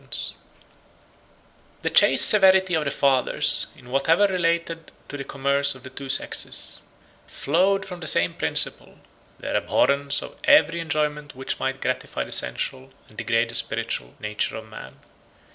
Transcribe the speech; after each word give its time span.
]The 1.83 1.91
chaste 1.91 2.27
severity 2.27 2.73
of 2.73 2.85
the 2.85 2.89
fathers, 2.89 3.67
in 3.75 3.91
whatever 3.91 4.25
related 4.25 4.91
to 5.09 5.15
the 5.15 5.23
commerce 5.23 5.75
of 5.75 5.83
the 5.83 5.91
two 5.91 6.09
sexes, 6.09 6.81
flowed 7.27 7.85
from 7.85 7.99
the 7.99 8.07
same 8.07 8.33
principle; 8.33 8.97
their 9.37 9.55
abhorrence 9.55 10.23
of 10.23 10.39
every 10.43 10.79
enjoyment 10.79 11.35
which 11.35 11.59
might 11.59 11.81
gratify 11.81 12.23
the 12.23 12.31
sensual, 12.31 12.89
and 13.09 13.19
degrade 13.19 13.49
the 13.49 13.53
spiritual 13.53 14.15
nature 14.19 14.55
of 14.55 14.65
man. 14.67 15.01